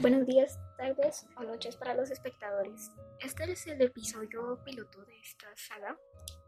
[0.00, 2.90] Buenos días, tardes o noches para los espectadores.
[3.18, 5.94] Este es el episodio piloto de esta saga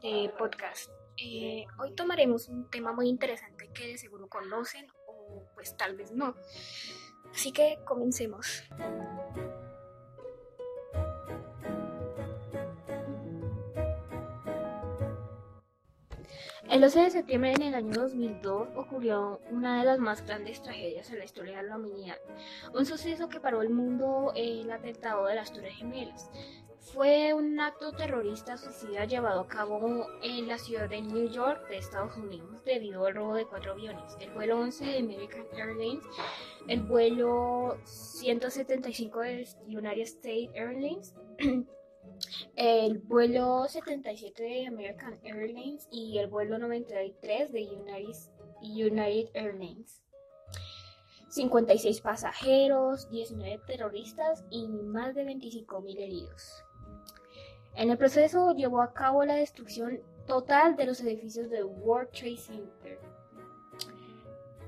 [0.00, 0.88] de podcast.
[1.16, 6.12] Eh, hoy tomaremos un tema muy interesante que de seguro conocen o pues tal vez
[6.12, 6.36] no.
[7.34, 8.62] Así que comencemos.
[16.70, 21.10] El 11 de septiembre en el año 2002 ocurrió una de las más grandes tragedias
[21.10, 22.14] en la historia de la humanidad,
[22.72, 26.30] un suceso que paró el mundo, el atentado de las Torres Gemelas.
[26.78, 31.78] Fue un acto terrorista suicida llevado a cabo en la ciudad de New York de
[31.78, 36.04] Estados Unidos debido al robo de cuatro aviones, el vuelo 11 de American Airlines,
[36.68, 41.14] el vuelo 175 de United States Airlines,
[42.56, 47.68] el vuelo 77 de American Airlines y el vuelo 93 de
[48.60, 50.02] United, Airlines.
[51.28, 56.64] 56 pasajeros, 19 terroristas y más de 25.000 heridos.
[57.76, 62.36] En el proceso llevó a cabo la destrucción total de los edificios del World Trade
[62.36, 62.98] Center.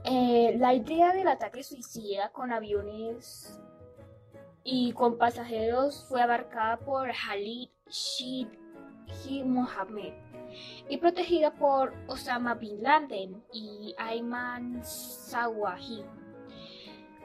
[0.05, 3.61] Eh, la idea del ataque suicida con aviones
[4.65, 8.49] y con pasajeros fue abarcada por Khalid Sheikh
[9.45, 10.13] Mohammed
[10.89, 16.23] y protegida por Osama Bin Laden y Ayman Zawahiri.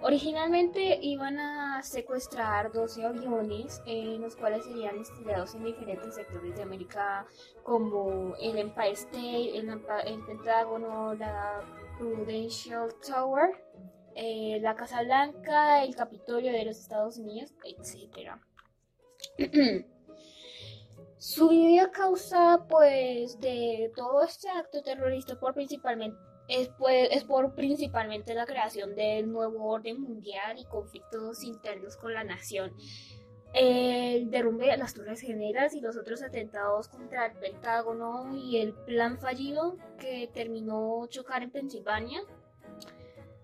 [0.04, 6.62] Originalmente iban a secuestrar 12 aviones en los cuales serían estudiados en diferentes sectores de
[6.62, 7.26] América
[7.64, 9.70] como el Empire State, el,
[10.06, 11.62] el Pentágono, la
[11.98, 13.60] Prudential Tower
[14.20, 18.32] eh, la Casa Blanca, el Capitolio de los Estados Unidos, etc.
[21.20, 27.54] Su vida causa pues de todo este acto terrorista por principalmente es, pues, es por
[27.54, 32.74] principalmente la creación del nuevo orden mundial y conflictos internos con la nación.
[33.54, 38.74] El derrumbe de las Torres Gemelas y los otros atentados contra el Pentágono y el
[38.74, 42.22] plan fallido que terminó chocar en Pensilvania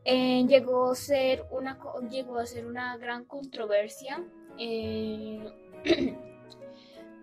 [0.05, 4.23] eh, llegó, a ser una, llegó a ser una gran controversia.
[4.57, 5.51] Eh,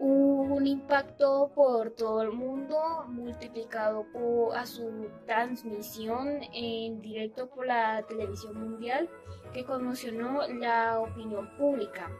[0.01, 8.03] un impacto por todo el mundo, multiplicado por, a su transmisión en directo por la
[8.09, 9.11] televisión mundial,
[9.53, 12.11] que conmocionó la opinión pública.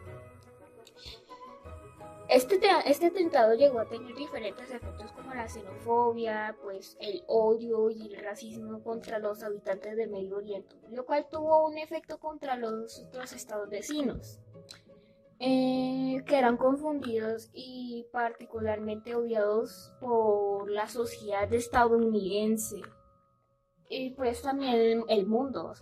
[2.31, 8.15] Este, este atentado llegó a tener diferentes efectos como la xenofobia, pues el odio y
[8.15, 13.01] el racismo contra los habitantes del Medio Oriente, lo cual tuvo un efecto contra los
[13.01, 14.39] otros estados vecinos,
[15.41, 22.81] eh, que eran confundidos y particularmente odiados por la sociedad estadounidense
[23.89, 25.75] y pues también el mundo.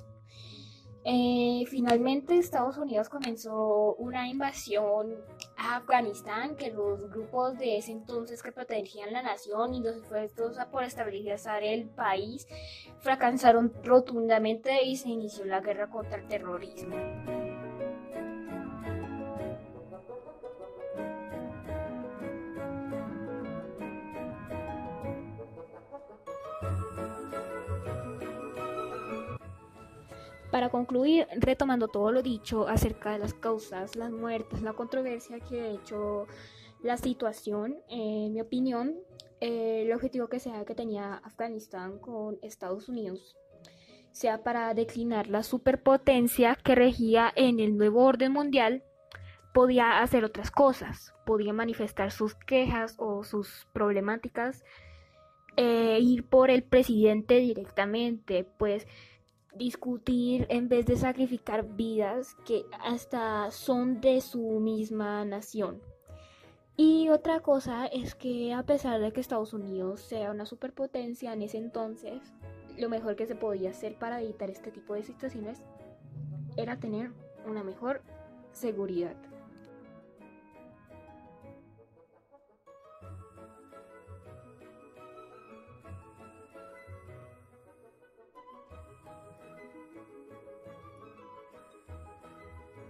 [1.11, 5.15] Eh, finalmente Estados Unidos comenzó una invasión
[5.57, 10.59] a Afganistán que los grupos de ese entonces que protegían la nación y los esfuerzos
[10.71, 12.47] por estabilizar el país
[12.99, 16.95] fracasaron rotundamente y se inició la guerra contra el terrorismo.
[30.51, 35.61] Para concluir, retomando todo lo dicho acerca de las causas, las muertes, la controversia que
[35.61, 36.27] ha hecho
[36.83, 38.95] la situación, en mi opinión,
[39.41, 43.37] eh, el objetivo que sea que tenía Afganistán con Estados Unidos
[44.11, 48.83] sea para declinar la superpotencia que regía en el nuevo orden mundial,
[49.55, 54.65] podía hacer otras cosas, podía manifestar sus quejas o sus problemáticas,
[55.57, 58.87] e ir por el presidente directamente, pues
[59.55, 65.81] discutir en vez de sacrificar vidas que hasta son de su misma nación.
[66.77, 71.43] Y otra cosa es que a pesar de que Estados Unidos sea una superpotencia en
[71.43, 72.23] ese entonces,
[72.77, 75.61] lo mejor que se podía hacer para evitar este tipo de situaciones
[76.57, 77.11] era tener
[77.47, 78.03] una mejor
[78.53, 79.17] seguridad.